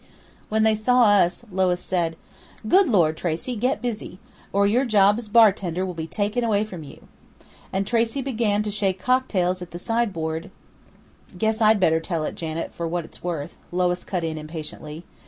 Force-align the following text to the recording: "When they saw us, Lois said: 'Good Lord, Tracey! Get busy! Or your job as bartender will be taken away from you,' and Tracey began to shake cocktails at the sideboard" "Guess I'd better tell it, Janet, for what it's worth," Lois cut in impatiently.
"When 0.49 0.63
they 0.63 0.73
saw 0.73 1.03
us, 1.03 1.45
Lois 1.51 1.79
said: 1.79 2.15
'Good 2.67 2.89
Lord, 2.89 3.15
Tracey! 3.15 3.55
Get 3.55 3.83
busy! 3.83 4.17
Or 4.51 4.65
your 4.65 4.83
job 4.83 5.19
as 5.19 5.27
bartender 5.27 5.85
will 5.85 5.93
be 5.93 6.07
taken 6.07 6.43
away 6.43 6.63
from 6.63 6.83
you,' 6.83 7.07
and 7.71 7.85
Tracey 7.85 8.23
began 8.23 8.63
to 8.63 8.71
shake 8.71 8.97
cocktails 8.99 9.61
at 9.61 9.69
the 9.69 9.77
sideboard" 9.77 10.49
"Guess 11.37 11.61
I'd 11.61 11.79
better 11.79 11.99
tell 11.99 12.23
it, 12.23 12.33
Janet, 12.33 12.73
for 12.73 12.87
what 12.87 13.05
it's 13.05 13.23
worth," 13.23 13.57
Lois 13.71 14.03
cut 14.03 14.23
in 14.23 14.39
impatiently. 14.39 15.03